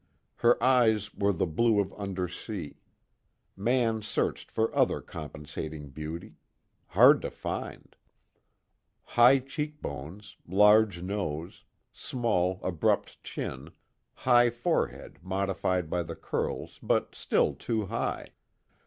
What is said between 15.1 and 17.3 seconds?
modified by the curls but